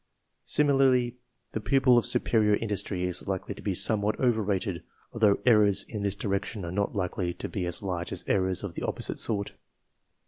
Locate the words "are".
6.65-6.71